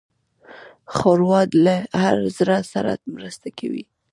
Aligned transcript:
ښوروا 0.95 1.41
له 1.65 1.75
هر 2.01 2.17
زړه 2.37 2.57
سره 2.71 2.91
مرسته 3.15 3.47
کوي. 3.59 3.83